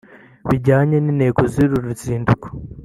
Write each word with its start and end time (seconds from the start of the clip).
Bijyanye 0.49 0.95
n’intego 1.01 1.41
z’uru 1.51 1.75
ruzinduko 1.85 2.47